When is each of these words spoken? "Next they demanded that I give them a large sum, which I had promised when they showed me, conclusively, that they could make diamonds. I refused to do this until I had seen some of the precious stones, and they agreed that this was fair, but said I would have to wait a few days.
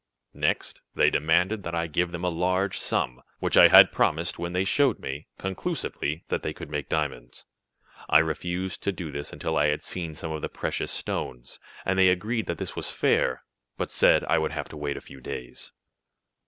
"Next 0.33 0.81
they 0.95 1.11
demanded 1.11 1.61
that 1.61 1.75
I 1.75 1.85
give 1.85 2.09
them 2.11 2.23
a 2.23 2.29
large 2.29 2.79
sum, 2.79 3.21
which 3.37 3.55
I 3.55 3.67
had 3.67 3.91
promised 3.91 4.39
when 4.39 4.51
they 4.51 4.63
showed 4.63 4.97
me, 4.97 5.27
conclusively, 5.37 6.23
that 6.29 6.41
they 6.41 6.53
could 6.53 6.71
make 6.71 6.89
diamonds. 6.89 7.45
I 8.09 8.17
refused 8.17 8.81
to 8.81 8.91
do 8.91 9.11
this 9.11 9.31
until 9.31 9.57
I 9.57 9.67
had 9.67 9.83
seen 9.83 10.15
some 10.15 10.31
of 10.31 10.41
the 10.41 10.49
precious 10.49 10.91
stones, 10.91 11.59
and 11.85 11.99
they 11.99 12.09
agreed 12.09 12.47
that 12.47 12.57
this 12.57 12.75
was 12.75 12.89
fair, 12.89 13.43
but 13.77 13.91
said 13.91 14.23
I 14.23 14.39
would 14.39 14.53
have 14.53 14.69
to 14.69 14.75
wait 14.75 14.97
a 14.97 15.01
few 15.01 15.21
days. 15.21 15.71